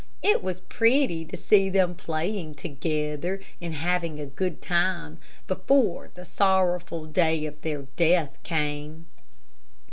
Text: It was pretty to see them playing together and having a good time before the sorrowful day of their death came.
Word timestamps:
It 0.23 0.41
was 0.41 0.61
pretty 0.61 1.25
to 1.25 1.37
see 1.37 1.69
them 1.69 1.93
playing 1.93 2.55
together 2.55 3.39
and 3.61 3.75
having 3.75 4.19
a 4.19 4.25
good 4.25 4.59
time 4.59 5.19
before 5.45 6.09
the 6.15 6.25
sorrowful 6.25 7.05
day 7.05 7.45
of 7.45 7.61
their 7.61 7.83
death 7.95 8.35
came. 8.41 9.05